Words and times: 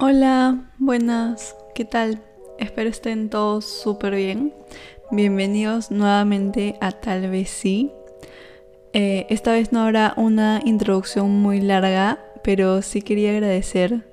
Hola, 0.00 0.70
buenas, 0.78 1.56
¿qué 1.74 1.84
tal? 1.84 2.22
Espero 2.60 2.88
estén 2.88 3.30
todos 3.30 3.64
súper 3.64 4.14
bien. 4.14 4.54
Bienvenidos 5.10 5.90
nuevamente 5.90 6.76
a 6.80 6.92
Tal 6.92 7.28
vez 7.28 7.50
sí. 7.50 7.90
Eh, 8.92 9.26
esta 9.28 9.50
vez 9.50 9.72
no 9.72 9.80
habrá 9.80 10.14
una 10.16 10.60
introducción 10.64 11.30
muy 11.42 11.60
larga, 11.60 12.20
pero 12.44 12.80
sí 12.80 13.02
quería 13.02 13.32
agradecer 13.32 14.06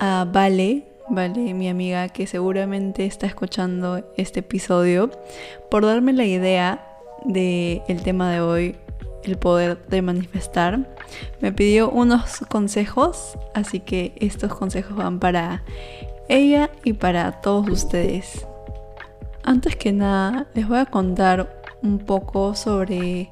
a 0.00 0.26
Vale, 0.32 0.86
Vale, 1.10 1.52
mi 1.52 1.68
amiga 1.68 2.08
que 2.08 2.26
seguramente 2.26 3.04
está 3.04 3.26
escuchando 3.26 4.10
este 4.16 4.40
episodio, 4.40 5.10
por 5.70 5.84
darme 5.84 6.14
la 6.14 6.24
idea 6.24 6.96
del 7.26 7.82
el 7.86 8.02
tema 8.02 8.32
de 8.32 8.40
hoy, 8.40 8.76
el 9.24 9.36
poder 9.36 9.78
de 9.88 10.02
manifestar. 10.02 10.88
Me 11.40 11.52
pidió 11.52 11.90
unos 11.90 12.40
consejos, 12.48 13.38
así 13.54 13.80
que 13.80 14.12
estos 14.20 14.54
consejos 14.54 14.96
van 14.96 15.18
para 15.18 15.64
ella 16.28 16.70
y 16.84 16.92
para 16.92 17.40
todos 17.40 17.68
ustedes. 17.68 18.46
Antes 19.42 19.76
que 19.76 19.92
nada, 19.92 20.46
les 20.54 20.68
voy 20.68 20.78
a 20.78 20.86
contar 20.86 21.58
un 21.82 21.98
poco 22.00 22.54
sobre 22.54 23.30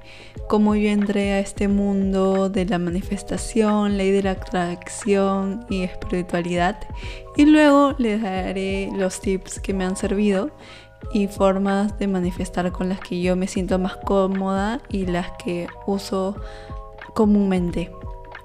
cómo 0.49 0.75
yo 0.77 0.89
entré 0.89 1.33
a 1.33 1.41
este 1.41 1.69
mundo 1.69 2.49
de 2.49 2.65
la 2.65 2.79
manifestación, 2.79 3.97
ley 3.97 4.13
de 4.13 4.23
la 4.23 4.31
atracción 4.33 5.67
y 5.69 5.83
espiritualidad. 5.83 6.79
Y 7.37 7.45
luego 7.45 7.95
les 7.99 8.23
daré 8.23 8.91
los 8.97 9.21
tips 9.21 9.61
que 9.61 9.75
me 9.75 9.85
han 9.85 9.97
servido 9.97 10.51
y 11.13 11.29
formas 11.29 11.99
de 11.99 12.07
manifestar 12.07 12.73
con 12.73 12.89
las 12.89 13.01
que 13.01 13.21
yo 13.21 13.37
me 13.37 13.47
siento 13.47 13.79
más 13.79 13.97
cómoda 13.97 14.81
y 14.89 15.07
las 15.07 15.31
que 15.43 15.69
uso 15.87 16.37
comúnmente. 17.15 17.91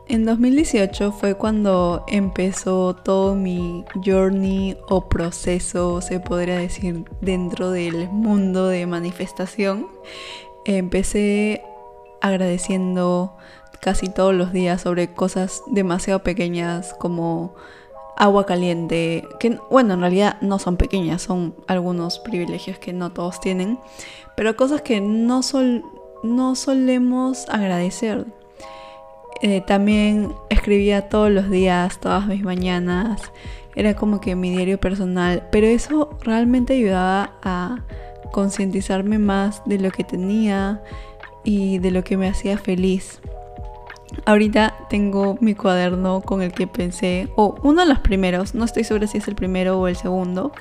En 0.07 0.25
2018 0.25 1.13
fue 1.13 1.35
cuando 1.35 2.03
empezó 2.07 2.95
todo 2.95 3.33
mi 3.33 3.85
journey 4.05 4.77
o 4.89 5.07
proceso, 5.07 6.01
se 6.01 6.19
podría 6.19 6.57
decir, 6.57 7.05
dentro 7.21 7.71
del 7.71 8.09
mundo 8.09 8.67
de 8.67 8.85
manifestación. 8.87 9.87
Empecé 10.65 11.63
agradeciendo 12.19 13.37
casi 13.81 14.09
todos 14.09 14.33
los 14.33 14.51
días 14.51 14.81
sobre 14.81 15.13
cosas 15.13 15.63
demasiado 15.67 16.23
pequeñas 16.23 16.93
como 16.93 17.55
agua 18.17 18.45
caliente, 18.45 19.27
que 19.39 19.57
bueno, 19.69 19.93
en 19.93 20.01
realidad 20.01 20.37
no 20.41 20.59
son 20.59 20.77
pequeñas, 20.77 21.21
son 21.21 21.55
algunos 21.67 22.19
privilegios 22.19 22.77
que 22.77 22.93
no 22.93 23.11
todos 23.11 23.39
tienen, 23.39 23.79
pero 24.35 24.55
cosas 24.55 24.81
que 24.81 25.01
no, 25.01 25.43
sol, 25.43 25.83
no 26.23 26.55
solemos 26.55 27.47
agradecer. 27.49 28.25
Eh, 29.41 29.61
también 29.61 30.33
escribía 30.49 31.09
todos 31.09 31.31
los 31.31 31.49
días, 31.49 31.99
todas 31.99 32.27
mis 32.27 32.43
mañanas, 32.43 33.21
era 33.75 33.95
como 33.95 34.21
que 34.21 34.35
mi 34.35 34.51
diario 34.51 34.79
personal, 34.79 35.47
pero 35.51 35.67
eso 35.67 36.17
realmente 36.21 36.73
ayudaba 36.73 37.33
a 37.41 37.79
concientizarme 38.31 39.17
más 39.17 39.61
de 39.65 39.79
lo 39.79 39.91
que 39.91 40.03
tenía 40.03 40.81
y 41.43 41.79
de 41.79 41.91
lo 41.91 42.03
que 42.03 42.17
me 42.17 42.27
hacía 42.27 42.57
feliz. 42.57 43.21
Ahorita 44.25 44.75
tengo 44.89 45.37
mi 45.39 45.55
cuaderno 45.55 46.21
con 46.21 46.41
el 46.41 46.51
que 46.51 46.67
pensé, 46.67 47.29
o 47.35 47.55
uno 47.63 47.81
de 47.81 47.87
los 47.87 47.99
primeros, 47.99 48.53
no 48.53 48.65
estoy 48.65 48.83
segura 48.83 49.07
si 49.07 49.17
es 49.17 49.27
el 49.27 49.35
primero 49.35 49.79
o 49.79 49.87
el 49.87 49.95
segundo, 49.95 50.51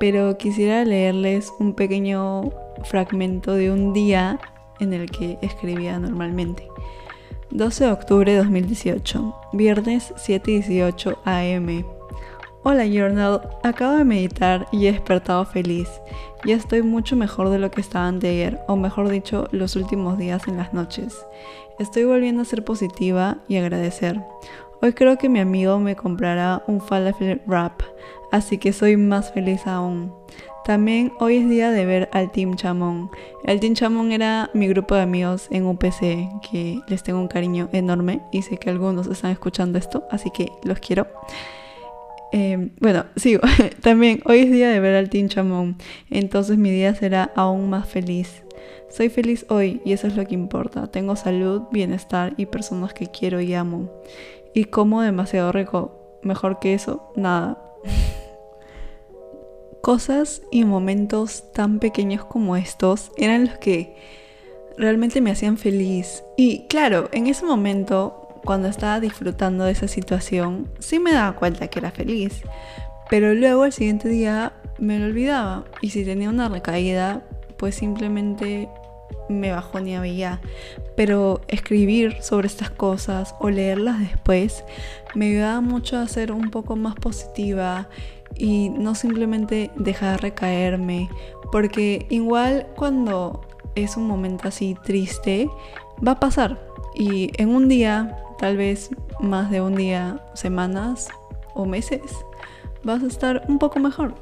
pero 0.00 0.36
quisiera 0.38 0.84
leerles 0.84 1.52
un 1.58 1.74
pequeño 1.74 2.50
fragmento 2.84 3.52
de 3.54 3.70
un 3.70 3.92
día 3.92 4.38
en 4.80 4.92
el 4.92 5.10
que 5.10 5.38
escribía 5.40 5.98
normalmente. 5.98 6.68
12 7.50 7.84
de 7.84 7.92
octubre 7.92 8.32
de 8.32 8.38
2018, 8.38 9.34
viernes 9.52 10.12
7:18 10.16 11.18
am. 11.24 11.84
Hola 12.64 12.86
Journal, 12.86 13.42
acabo 13.62 13.98
de 13.98 14.04
meditar 14.04 14.66
y 14.72 14.86
he 14.86 14.92
despertado 14.92 15.44
feliz. 15.44 15.88
Ya 16.46 16.56
estoy 16.56 16.82
mucho 16.82 17.14
mejor 17.14 17.50
de 17.50 17.58
lo 17.58 17.70
que 17.70 17.82
estaba 17.82 18.08
antes 18.08 18.22
de 18.22 18.36
ayer, 18.36 18.60
o 18.66 18.76
mejor 18.76 19.10
dicho, 19.10 19.48
los 19.52 19.76
últimos 19.76 20.16
días 20.18 20.48
en 20.48 20.56
las 20.56 20.72
noches. 20.72 21.14
Estoy 21.78 22.04
volviendo 22.04 22.42
a 22.42 22.44
ser 22.44 22.64
positiva 22.64 23.38
y 23.48 23.56
agradecer. 23.56 24.20
Hoy 24.80 24.92
creo 24.92 25.18
que 25.18 25.28
mi 25.28 25.40
amigo 25.40 25.80
me 25.80 25.96
comprará 25.96 26.62
un 26.68 26.80
falafel 26.80 27.42
wrap, 27.46 27.82
así 28.30 28.58
que 28.58 28.72
soy 28.72 28.96
más 28.96 29.32
feliz 29.32 29.66
aún. 29.66 30.14
También 30.64 31.12
hoy 31.18 31.38
es 31.38 31.48
día 31.48 31.72
de 31.72 31.84
ver 31.84 32.08
al 32.12 32.30
Team 32.30 32.54
Chamón. 32.54 33.10
El 33.44 33.58
Team 33.58 33.74
Chamón 33.74 34.12
era 34.12 34.50
mi 34.54 34.68
grupo 34.68 34.94
de 34.94 35.02
amigos 35.02 35.48
en 35.50 35.66
UPC, 35.66 36.28
que 36.48 36.78
les 36.86 37.02
tengo 37.02 37.18
un 37.18 37.28
cariño 37.28 37.68
enorme 37.72 38.22
y 38.30 38.42
sé 38.42 38.56
que 38.56 38.70
algunos 38.70 39.08
están 39.08 39.32
escuchando 39.32 39.76
esto, 39.76 40.04
así 40.12 40.30
que 40.30 40.52
los 40.62 40.78
quiero. 40.78 41.08
Em, 42.36 42.70
bueno, 42.80 43.04
sigo. 43.16 43.42
También 43.80 44.20
hoy 44.24 44.40
es 44.40 44.50
día 44.50 44.68
de 44.68 44.80
ver 44.80 44.96
al 44.96 45.08
Team 45.08 45.28
Chamón, 45.28 45.76
entonces 46.10 46.58
mi 46.58 46.68
día 46.72 46.92
será 46.96 47.30
aún 47.36 47.70
más 47.70 47.88
feliz. 47.88 48.42
Soy 48.90 49.08
feliz 49.08 49.46
hoy 49.50 49.80
y 49.84 49.92
eso 49.92 50.08
es 50.08 50.16
lo 50.16 50.26
que 50.26 50.34
importa. 50.34 50.88
Tengo 50.88 51.14
salud, 51.14 51.62
bienestar 51.70 52.34
y 52.36 52.46
personas 52.46 52.92
que 52.92 53.06
quiero 53.06 53.40
y 53.40 53.54
amo. 53.54 53.88
Y 54.52 54.64
como 54.64 55.00
demasiado 55.00 55.52
rico. 55.52 56.18
Mejor 56.22 56.58
que 56.58 56.74
eso, 56.74 57.12
nada. 57.14 57.62
Cosas 59.80 60.42
y 60.50 60.64
momentos 60.64 61.52
tan 61.52 61.78
pequeños 61.78 62.24
como 62.24 62.56
estos 62.56 63.12
eran 63.16 63.44
los 63.44 63.58
que 63.58 63.94
realmente 64.76 65.20
me 65.20 65.30
hacían 65.30 65.56
feliz. 65.56 66.24
Y 66.36 66.66
claro, 66.66 67.08
en 67.12 67.28
ese 67.28 67.44
momento, 67.44 68.23
cuando 68.44 68.68
estaba 68.68 69.00
disfrutando 69.00 69.64
de 69.64 69.72
esa 69.72 69.88
situación, 69.88 70.68
sí 70.78 70.98
me 70.98 71.12
daba 71.12 71.36
cuenta 71.36 71.68
que 71.68 71.78
era 71.78 71.90
feliz. 71.90 72.42
Pero 73.10 73.34
luego 73.34 73.62
al 73.64 73.72
siguiente 73.72 74.08
día 74.08 74.52
me 74.78 74.98
lo 74.98 75.06
olvidaba. 75.06 75.64
Y 75.80 75.90
si 75.90 76.04
tenía 76.04 76.30
una 76.30 76.48
recaída, 76.48 77.22
pues 77.56 77.74
simplemente 77.74 78.68
me 79.28 79.52
bajó 79.52 79.80
ni 79.80 79.96
había. 79.96 80.40
Pero 80.96 81.40
escribir 81.48 82.22
sobre 82.22 82.46
estas 82.46 82.70
cosas 82.70 83.34
o 83.40 83.50
leerlas 83.50 84.00
después 84.00 84.64
me 85.14 85.28
ayudaba 85.28 85.60
mucho 85.60 85.98
a 85.98 86.08
ser 86.08 86.32
un 86.32 86.50
poco 86.50 86.76
más 86.76 86.94
positiva 86.94 87.88
y 88.36 88.70
no 88.70 88.94
simplemente 88.94 89.70
dejar 89.76 90.22
recaerme. 90.22 91.08
Porque 91.52 92.06
igual 92.10 92.66
cuando 92.76 93.46
es 93.74 93.96
un 93.96 94.06
momento 94.06 94.48
así 94.48 94.76
triste, 94.84 95.48
va 96.06 96.12
a 96.12 96.20
pasar. 96.20 96.60
Y 96.94 97.30
en 97.40 97.50
un 97.50 97.68
día, 97.68 98.23
tal 98.38 98.56
vez 98.56 98.90
más 99.20 99.50
de 99.50 99.60
un 99.60 99.74
día, 99.74 100.20
semanas 100.34 101.08
o 101.54 101.64
meses, 101.64 102.02
vas 102.82 103.02
a 103.02 103.06
estar 103.06 103.44
un 103.48 103.58
poco 103.58 103.80
mejor. 103.80 104.14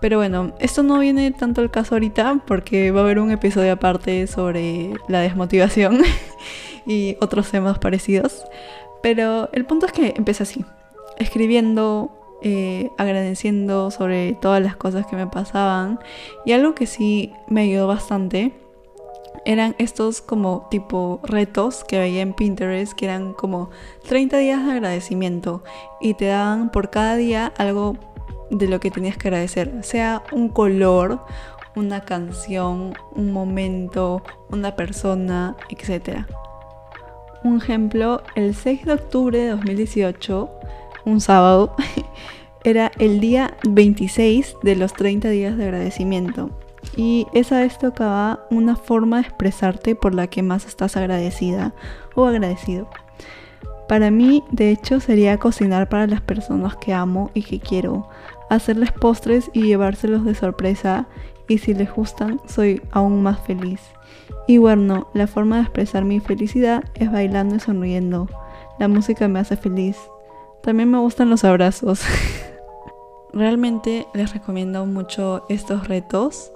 Pero 0.00 0.18
bueno, 0.18 0.52
esto 0.60 0.82
no 0.82 0.98
viene 0.98 1.30
tanto 1.32 1.60
al 1.60 1.70
caso 1.70 1.94
ahorita 1.94 2.42
porque 2.46 2.90
va 2.90 3.00
a 3.00 3.04
haber 3.04 3.18
un 3.18 3.30
episodio 3.30 3.72
aparte 3.72 4.26
sobre 4.26 4.92
la 5.08 5.20
desmotivación 5.20 6.02
y 6.86 7.16
otros 7.20 7.50
temas 7.50 7.78
parecidos. 7.78 8.44
Pero 9.02 9.48
el 9.52 9.64
punto 9.64 9.86
es 9.86 9.92
que 9.92 10.14
empecé 10.16 10.42
así, 10.42 10.64
escribiendo, 11.18 12.10
eh, 12.42 12.90
agradeciendo 12.98 13.90
sobre 13.90 14.34
todas 14.34 14.62
las 14.62 14.76
cosas 14.76 15.06
que 15.06 15.16
me 15.16 15.26
pasaban. 15.26 15.98
Y 16.44 16.52
algo 16.52 16.74
que 16.74 16.86
sí 16.86 17.32
me 17.48 17.62
ayudó 17.62 17.86
bastante 17.86 18.52
eran 19.46 19.76
estos 19.78 20.20
como 20.20 20.66
tipo 20.70 21.20
retos 21.22 21.84
que 21.84 21.98
veía 21.98 22.20
en 22.20 22.34
Pinterest, 22.34 22.92
que 22.92 23.06
eran 23.06 23.32
como 23.32 23.70
30 24.08 24.38
días 24.38 24.66
de 24.66 24.72
agradecimiento 24.72 25.62
y 26.00 26.14
te 26.14 26.26
daban 26.26 26.70
por 26.70 26.90
cada 26.90 27.16
día 27.16 27.52
algo 27.56 27.96
de 28.50 28.66
lo 28.66 28.80
que 28.80 28.90
tenías 28.90 29.16
que 29.16 29.28
agradecer, 29.28 29.72
sea 29.82 30.22
un 30.32 30.48
color, 30.48 31.20
una 31.76 32.00
canción, 32.00 32.94
un 33.14 33.32
momento, 33.32 34.22
una 34.50 34.74
persona, 34.74 35.56
etc. 35.68 36.26
Un 37.44 37.58
ejemplo, 37.58 38.22
el 38.34 38.54
6 38.54 38.84
de 38.84 38.92
octubre 38.94 39.38
de 39.38 39.50
2018, 39.50 40.50
un 41.04 41.20
sábado, 41.20 41.76
era 42.64 42.90
el 42.98 43.20
día 43.20 43.56
26 43.68 44.56
de 44.64 44.74
los 44.74 44.92
30 44.92 45.28
días 45.28 45.56
de 45.56 45.64
agradecimiento. 45.64 46.50
Y 46.94 47.26
esa 47.32 47.60
vez 47.60 47.78
tocaba 47.78 48.46
una 48.50 48.76
forma 48.76 49.16
de 49.16 49.22
expresarte 49.22 49.94
por 49.94 50.14
la 50.14 50.28
que 50.28 50.42
más 50.42 50.66
estás 50.66 50.96
agradecida 50.96 51.74
o 52.14 52.26
agradecido. 52.26 52.88
Para 53.88 54.10
mí, 54.10 54.42
de 54.50 54.70
hecho, 54.70 55.00
sería 55.00 55.38
cocinar 55.38 55.88
para 55.88 56.06
las 56.06 56.20
personas 56.20 56.76
que 56.76 56.92
amo 56.92 57.30
y 57.34 57.42
que 57.42 57.60
quiero, 57.60 58.08
hacerles 58.50 58.92
postres 58.92 59.50
y 59.52 59.62
llevárselos 59.62 60.24
de 60.24 60.34
sorpresa 60.34 61.06
y 61.48 61.58
si 61.58 61.74
les 61.74 61.92
gustan 61.92 62.40
soy 62.46 62.82
aún 62.90 63.22
más 63.22 63.40
feliz. 63.40 63.80
Y 64.48 64.58
bueno, 64.58 65.08
la 65.14 65.26
forma 65.26 65.56
de 65.56 65.62
expresar 65.62 66.04
mi 66.04 66.20
felicidad 66.20 66.84
es 66.94 67.10
bailando 67.10 67.56
y 67.56 67.60
sonriendo. 67.60 68.28
La 68.78 68.88
música 68.88 69.28
me 69.28 69.40
hace 69.40 69.56
feliz. 69.56 69.96
También 70.62 70.90
me 70.90 70.98
gustan 70.98 71.30
los 71.30 71.44
abrazos. 71.44 72.02
Realmente 73.36 74.06
les 74.14 74.32
recomiendo 74.32 74.86
mucho 74.86 75.44
estos 75.50 75.88
retos 75.88 76.50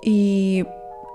y 0.00 0.62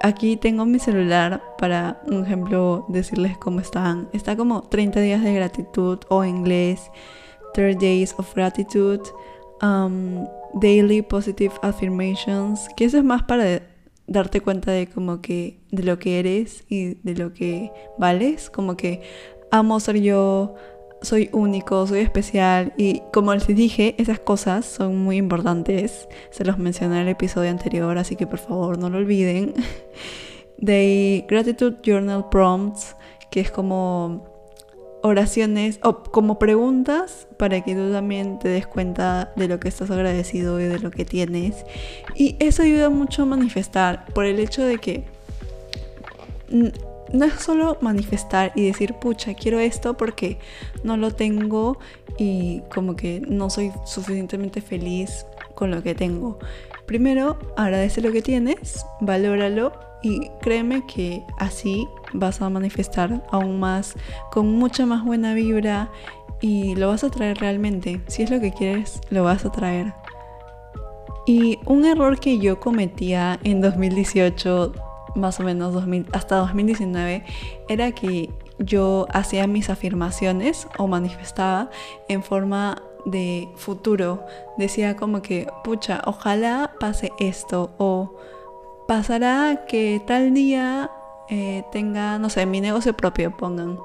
aquí 0.02 0.36
tengo 0.36 0.66
mi 0.66 0.78
celular 0.78 1.42
para 1.58 2.02
un 2.08 2.26
ejemplo 2.26 2.86
decirles 2.90 3.38
cómo 3.38 3.62
están. 3.62 4.10
Está 4.12 4.36
como 4.36 4.64
30 4.64 5.00
días 5.00 5.24
de 5.24 5.34
gratitud 5.34 6.00
o 6.10 6.26
en 6.26 6.36
inglés 6.36 6.92
30 7.54 7.80
Days 7.80 8.14
of 8.18 8.36
Gratitude, 8.36 9.04
um, 9.62 10.28
Daily 10.54 11.02
Positive 11.02 11.54
Affirmations, 11.62 12.68
que 12.76 12.84
eso 12.84 12.98
es 12.98 13.06
más 13.06 13.24
para 13.24 13.62
darte 14.08 14.42
cuenta 14.42 14.72
de 14.72 14.88
como 14.88 15.22
que 15.22 15.62
de 15.72 15.84
lo 15.84 15.98
que 15.98 16.20
eres 16.20 16.66
y 16.68 16.96
de 17.04 17.16
lo 17.16 17.34
que 17.34 17.72
vales, 17.98 18.50
como 18.50 18.76
que 18.76 19.02
amo 19.50 19.80
ser 19.80 20.02
yo, 20.02 20.56
soy 21.02 21.30
único, 21.32 21.86
soy 21.88 22.00
especial 22.00 22.74
y 22.78 23.02
como 23.14 23.34
les 23.34 23.48
dije, 23.48 23.96
esas 23.98 24.20
cosas 24.20 24.66
son 24.66 24.98
muy 24.98 25.18
importantes. 25.18 26.08
Se 26.32 26.44
los 26.46 26.58
mencioné 26.58 26.96
en 26.96 27.02
el 27.04 27.08
episodio 27.10 27.52
anterior, 27.52 27.98
así 27.98 28.16
que 28.16 28.28
por 28.28 28.40
favor 28.40 28.78
no 28.78 28.90
lo 28.90 28.98
olviden. 28.98 29.54
De 30.58 31.26
Gratitude 31.28 31.78
Journal 31.84 32.30
Prompts, 32.30 32.96
que 33.30 33.42
es 33.42 33.52
como 33.52 34.24
oraciones 35.06 35.80
o 35.84 36.02
como 36.02 36.40
preguntas 36.40 37.28
para 37.38 37.62
que 37.62 37.76
tú 37.76 37.92
también 37.92 38.40
te 38.40 38.48
des 38.48 38.66
cuenta 38.66 39.32
de 39.36 39.48
lo 39.48 39.60
que 39.60 39.68
estás 39.68 39.92
agradecido 39.92 40.60
y 40.60 40.64
de 40.64 40.80
lo 40.80 40.90
que 40.90 41.06
tienes. 41.06 41.64
Y 42.16 42.36
eso 42.40 42.64
ayuda 42.64 42.90
mucho 42.90 43.22
a 43.22 43.26
manifestar 43.26 44.06
por 44.14 44.26
el 44.26 44.40
hecho 44.40 44.64
de 44.64 44.80
que 44.80 45.04
no 47.16 47.26
es 47.26 47.34
solo 47.34 47.78
manifestar 47.82 48.52
y 48.56 48.66
decir, 48.66 48.94
pucha, 48.96 49.34
quiero 49.34 49.60
esto 49.60 49.96
porque 49.98 50.38
no 50.84 50.98
lo 50.98 51.12
tengo 51.12 51.78
y 52.18 52.62
como 52.74 52.96
que 52.96 53.22
no 53.22 53.50
soy 53.50 53.72
suficientemente 53.86 54.62
feliz 54.62 55.26
con 55.56 55.72
lo 55.72 55.82
que 55.82 55.96
tengo. 55.96 56.38
Primero, 56.86 57.40
agradece 57.58 58.02
lo 58.02 58.12
que 58.12 58.22
tienes, 58.22 58.86
valóralo 59.02 59.74
y 60.04 60.30
créeme 60.42 60.86
que 60.86 61.24
así 61.40 61.88
vas 62.14 62.42
a 62.42 62.50
manifestar 62.50 63.26
aún 63.32 63.60
más, 63.60 63.96
con 64.32 64.52
mucha 64.54 64.86
más 64.86 65.04
buena 65.04 65.34
vibra 65.34 65.90
y 66.42 66.76
lo 66.76 66.90
vas 66.90 67.04
a 67.04 67.10
traer 67.10 67.38
realmente. 67.38 68.02
Si 68.08 68.22
es 68.22 68.30
lo 68.30 68.40
que 68.40 68.52
quieres, 68.52 69.02
lo 69.10 69.24
vas 69.24 69.46
a 69.46 69.52
traer. 69.52 69.94
Y 71.26 71.58
un 71.66 71.86
error 71.86 72.20
que 72.20 72.38
yo 72.38 72.60
cometía 72.60 73.40
en 73.44 73.62
2018 73.62 74.74
más 75.16 75.40
o 75.40 75.44
menos 75.44 75.76
hasta 76.12 76.36
2019 76.38 77.24
era 77.68 77.92
que 77.92 78.30
yo 78.60 79.08
hacía 79.12 79.48
mis 79.48 79.70
afirmaciones 79.70 80.68
o 80.78 80.88
manifestaba 80.88 81.70
en 82.08 82.24
forma 82.24 82.82
de 83.06 83.50
futuro. 83.56 84.26
Decía 84.58 84.96
como 84.96 85.22
que, 85.22 85.48
pucha, 85.64 86.02
ojalá 86.06 86.74
pase 86.80 87.12
esto 87.20 87.72
o 87.78 88.14
pasará 88.88 89.66
que 89.68 90.02
tal 90.06 90.34
día 90.34 90.92
eh, 91.30 91.64
tenga, 91.72 92.20
no 92.20 92.30
sé, 92.30 92.46
mi 92.46 92.62
negocio 92.62 92.94
propio, 92.94 93.36
pongan. 93.36 93.80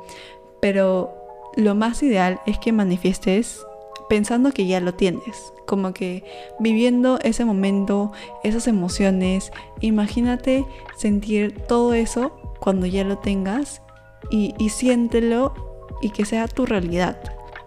Pero 0.61 1.15
lo 1.57 1.75
más 1.75 2.03
ideal 2.03 2.41
es 2.47 2.59
que 2.59 2.73
manifiestes 2.73 3.67
pensando 4.11 4.51
que 4.51 4.67
ya 4.67 4.81
lo 4.81 4.93
tienes, 4.93 5.55
como 5.67 5.95
que 5.95 6.25
viviendo 6.59 7.21
ese 7.23 7.45
momento, 7.45 8.11
esas 8.43 8.67
emociones, 8.67 9.53
imagínate 9.81 10.67
sentir 10.97 11.57
todo 11.69 11.95
eso 11.95 12.33
cuando 12.59 12.87
ya 12.87 13.05
lo 13.05 13.19
tengas 13.19 13.83
y, 14.29 14.53
y 14.59 14.71
siéntelo 14.71 15.55
y 16.03 16.11
que 16.11 16.25
sea 16.25 16.49
tu 16.49 16.67
realidad, 16.67 17.21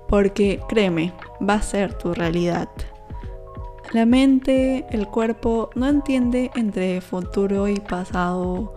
porque 0.09 0.59
créeme, 0.67 1.13
va 1.41 1.53
a 1.53 1.61
ser 1.61 1.97
tu 1.97 2.13
realidad. 2.13 2.67
La 3.93 4.05
mente, 4.05 4.85
el 4.89 5.07
cuerpo 5.07 5.69
no 5.75 5.87
entiende 5.87 6.51
entre 6.55 6.99
futuro 6.99 7.69
y 7.69 7.79
pasado, 7.79 8.75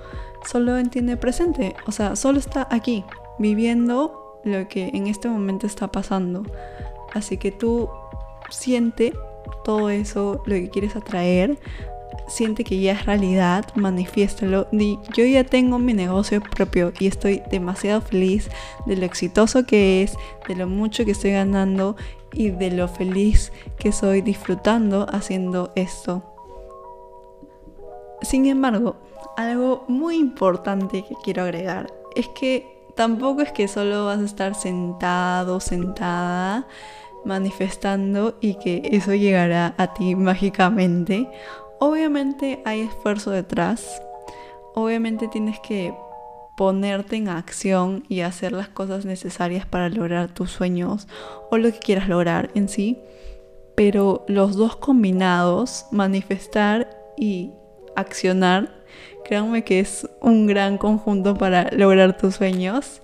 solo 0.49 0.79
entiende 0.79 1.17
presente, 1.17 1.75
o 1.89 1.91
sea, 1.91 2.15
solo 2.15 2.39
está 2.39 2.69
aquí, 2.71 3.05
viviendo 3.41 4.41
lo 4.45 4.69
que 4.69 4.87
en 4.95 5.09
este 5.09 5.29
momento 5.29 5.67
está 5.67 5.91
pasando. 5.91 6.45
Así 7.14 7.37
que 7.37 7.53
tú 7.53 7.88
siente 8.50 9.12
todo 9.64 9.91
eso, 9.91 10.43
lo 10.47 10.55
que 10.55 10.70
quieres 10.70 10.97
atraer, 10.97 11.58
siente 12.29 12.64
que 12.64 12.81
ya 12.81 12.93
es 12.93 13.06
realidad, 13.06 13.67
manifiéstalo. 13.75 14.67
Di, 14.73 14.99
yo 15.14 15.25
ya 15.25 15.44
tengo 15.44 15.79
mi 15.79 15.94
negocio 15.94 16.41
propio 16.41 16.93
y 16.99 17.06
estoy 17.06 17.43
demasiado 17.50 18.00
feliz 18.00 18.49
de 18.87 18.97
lo 18.97 19.05
exitoso 19.05 19.64
que 19.67 20.03
es, 20.03 20.17
de 20.49 20.56
lo 20.56 20.67
mucho 20.67 21.05
que 21.05 21.12
estoy 21.12 21.32
ganando 21.32 21.97
y 22.32 22.50
de 22.50 22.70
lo 22.70 22.88
feliz 22.88 23.52
que 23.79 23.93
soy 23.93 24.20
disfrutando 24.20 25.06
haciendo 25.11 25.73
esto. 25.75 26.23
Sin 28.23 28.47
embargo, 28.47 28.97
algo 29.37 29.85
muy 29.88 30.17
importante 30.17 31.05
que 31.05 31.14
quiero 31.23 31.43
agregar 31.43 31.93
es 32.14 32.29
que 32.29 32.75
tampoco 32.97 33.43
es 33.43 33.53
que 33.53 33.69
solo 33.69 34.07
vas 34.07 34.21
a 34.21 34.25
estar 34.25 34.55
sentado, 34.55 35.61
sentada 35.61 36.67
manifestando 37.27 38.39
y 38.41 38.55
que 38.55 38.89
eso 38.93 39.13
llegará 39.15 39.75
a 39.77 39.93
ti 39.93 40.15
mágicamente. 40.15 41.29
Obviamente 41.81 42.63
hay 42.65 42.83
esfuerzo 42.83 43.33
detrás. 43.33 44.01
Obviamente 44.75 45.29
tienes 45.29 45.59
que 45.61 45.93
ponerte 46.57 47.17
en 47.17 47.29
acción 47.29 48.05
y 48.09 48.21
hacer 48.21 48.53
las 48.53 48.69
cosas 48.69 49.05
necesarias 49.05 49.67
para 49.67 49.91
lograr 49.91 50.33
tus 50.33 50.51
sueños 50.53 51.07
o 51.51 51.59
lo 51.59 51.71
que 51.71 51.79
quieras 51.81 52.09
lograr 52.09 52.51
en 52.55 52.69
sí. 52.69 52.99
Pero 53.75 54.25
los 54.29 54.57
dos 54.57 54.77
combinados, 54.77 55.85
manifestar 55.91 56.89
y 57.19 57.53
accionar, 57.95 58.75
créanme 59.26 59.64
que 59.64 59.81
es 59.81 60.08
un 60.20 60.46
gran 60.46 60.78
conjunto 60.78 61.37
para 61.37 61.69
lograr 61.73 62.17
tus 62.17 62.37
sueños. 62.37 63.02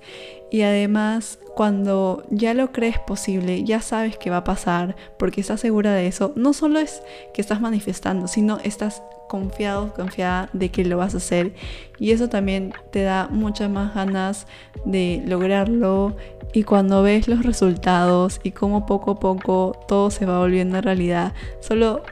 Y 0.50 0.62
además 0.62 1.38
cuando 1.54 2.24
ya 2.30 2.54
lo 2.54 2.72
crees 2.72 2.98
posible, 2.98 3.64
ya 3.64 3.80
sabes 3.80 4.16
que 4.16 4.30
va 4.30 4.38
a 4.38 4.44
pasar, 4.44 4.96
porque 5.18 5.40
estás 5.40 5.60
segura 5.60 5.92
de 5.92 6.06
eso, 6.06 6.32
no 6.36 6.52
solo 6.52 6.78
es 6.78 7.02
que 7.34 7.40
estás 7.40 7.60
manifestando, 7.60 8.26
sino 8.28 8.58
estás 8.62 9.02
confiado, 9.28 9.94
confiada 9.94 10.50
de 10.52 10.70
que 10.70 10.84
lo 10.84 10.98
vas 10.98 11.14
a 11.14 11.18
hacer. 11.18 11.54
Y 11.98 12.10
eso 12.10 12.28
también 12.28 12.74
te 12.90 13.02
da 13.02 13.28
muchas 13.30 13.70
más 13.70 13.94
ganas 13.94 14.46
de 14.84 15.22
lograrlo. 15.26 16.16
Y 16.52 16.64
cuando 16.64 17.02
ves 17.02 17.28
los 17.28 17.42
resultados 17.42 18.40
y 18.42 18.50
cómo 18.50 18.84
poco 18.84 19.12
a 19.12 19.20
poco 19.20 19.72
todo 19.88 20.10
se 20.10 20.26
va 20.26 20.38
volviendo 20.38 20.80
realidad, 20.82 21.32
solo 21.60 22.02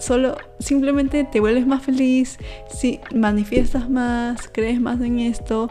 solo 0.00 0.36
simplemente 0.58 1.24
te 1.24 1.40
vuelves 1.40 1.66
más 1.66 1.82
feliz, 1.82 2.38
si 2.68 3.00
manifiestas 3.14 3.88
más, 3.88 4.50
crees 4.52 4.80
más 4.80 5.00
en 5.00 5.20
esto 5.20 5.70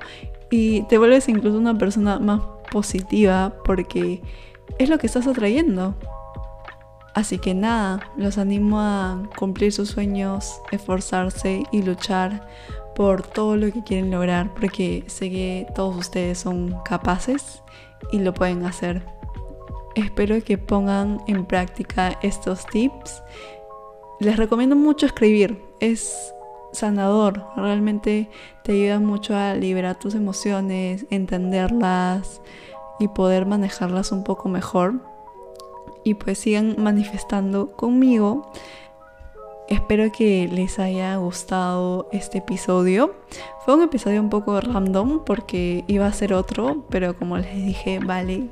y 0.50 0.84
te 0.84 0.98
vuelves 0.98 1.28
incluso 1.28 1.58
una 1.58 1.78
persona 1.78 2.20
más 2.20 2.42
positiva 2.72 3.54
porque 3.66 4.22
es 4.78 4.90
lo 4.90 4.98
que 4.98 5.08
estás 5.08 5.28
atrayendo. 5.28 5.96
Así 7.14 7.40
que 7.40 7.54
nada, 7.54 8.12
los 8.16 8.38
animo 8.38 8.80
a 8.80 9.24
cumplir 9.38 9.74
sus 9.74 9.90
sueños, 9.90 10.62
esforzarse 10.72 11.64
y 11.72 11.82
luchar 11.82 12.48
por 12.96 13.24
todo 13.24 13.58
lo 13.58 13.72
que 13.72 13.84
quieren 13.84 14.12
lograr 14.12 14.54
porque 14.54 15.04
sé 15.08 15.30
que 15.30 15.68
todos 15.76 15.96
ustedes 15.98 16.38
son 16.38 16.76
capaces 16.86 17.64
y 18.12 18.20
lo 18.20 18.34
pueden 18.34 18.66
hacer. 18.66 19.04
Espero 19.96 20.42
que 20.44 20.58
pongan 20.58 21.20
en 21.28 21.46
práctica 21.46 22.18
estos 22.22 22.66
tips. 22.68 23.22
Les 24.20 24.36
recomiendo 24.36 24.76
mucho 24.76 25.06
escribir. 25.06 25.62
Es 25.80 26.34
sanador, 26.74 27.46
realmente 27.56 28.30
te 28.64 28.74
ayuda 28.74 29.00
mucho 29.00 29.36
a 29.36 29.54
liberar 29.54 29.98
tus 29.98 30.14
emociones, 30.14 31.06
entenderlas 31.10 32.42
y 33.00 33.08
poder 33.08 33.46
manejarlas 33.46 34.12
un 34.12 34.26
poco 34.26 34.50
mejor. 34.50 34.96
Y 36.04 36.16
pues 36.16 36.40
sigan 36.40 36.76
manifestando 36.78 37.72
conmigo. 37.72 38.52
Espero 39.70 40.12
que 40.12 40.50
les 40.52 40.80
haya 40.80 41.16
gustado 41.16 42.10
este 42.12 42.40
episodio. 42.40 43.14
Fue 43.64 43.76
un 43.76 43.84
episodio 43.84 44.20
un 44.20 44.30
poco 44.30 44.60
random 44.60 45.24
porque 45.24 45.86
iba 45.88 46.08
a 46.08 46.14
ser 46.14 46.34
otro, 46.34 46.86
pero 46.90 47.18
como 47.18 47.38
les 47.38 47.56
dije, 47.56 48.00
vale, 48.00 48.50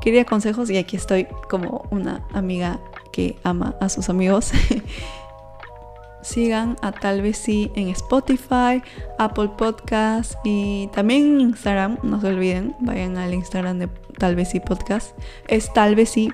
quería 0.00 0.24
consejos 0.24 0.70
y 0.70 0.78
aquí 0.78 0.96
estoy 0.96 1.26
como 1.50 1.86
una 1.90 2.26
amiga 2.32 2.80
que 3.14 3.36
ama 3.44 3.76
a 3.80 3.88
sus 3.88 4.08
amigos. 4.08 4.50
sigan 6.24 6.76
a 6.82 6.90
Tal 6.90 7.22
vez 7.22 7.36
sí 7.36 7.70
en 7.76 7.88
Spotify, 7.90 8.82
Apple 9.18 9.50
Podcast 9.56 10.34
y 10.42 10.88
también 10.88 11.40
Instagram. 11.40 11.98
No 12.02 12.20
se 12.20 12.26
olviden, 12.26 12.74
vayan 12.80 13.16
al 13.16 13.32
Instagram 13.32 13.78
de 13.78 13.88
Tal 14.18 14.34
vez 14.34 14.50
sí 14.50 14.58
Podcast. 14.58 15.16
Es 15.46 15.72
tal 15.72 15.94
vez 15.94 16.10
sí 16.10 16.30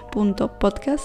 podcast. 0.58 1.04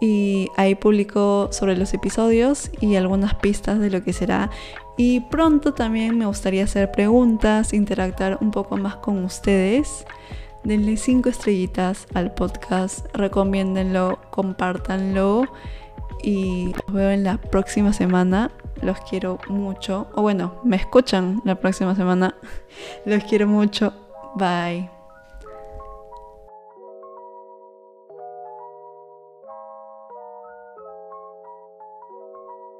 Y 0.00 0.48
ahí 0.56 0.74
publico 0.76 1.48
sobre 1.50 1.76
los 1.76 1.92
episodios 1.94 2.70
y 2.80 2.94
algunas 2.94 3.34
pistas 3.34 3.80
de 3.80 3.90
lo 3.90 4.04
que 4.04 4.12
será. 4.12 4.50
Y 4.96 5.20
pronto 5.20 5.74
también 5.74 6.16
me 6.16 6.26
gustaría 6.26 6.64
hacer 6.64 6.92
preguntas, 6.92 7.72
interactuar 7.72 8.38
un 8.40 8.52
poco 8.52 8.76
más 8.76 8.96
con 8.96 9.24
ustedes. 9.24 10.04
Denle 10.64 10.96
5 10.96 11.28
estrellitas 11.28 12.06
al 12.14 12.32
podcast, 12.32 13.06
recomiéndenlo, 13.14 14.18
compártanlo 14.30 15.46
y 16.22 16.72
los 16.72 16.94
veo 16.94 17.10
en 17.10 17.22
la 17.22 17.36
próxima 17.36 17.92
semana. 17.92 18.50
Los 18.80 18.98
quiero 19.00 19.38
mucho. 19.48 20.08
O 20.14 20.22
bueno, 20.22 20.60
me 20.64 20.76
escuchan 20.76 21.42
la 21.44 21.54
próxima 21.56 21.94
semana. 21.94 22.34
Los 23.06 23.24
quiero 23.24 23.46
mucho. 23.46 23.92
Bye. 24.36 24.93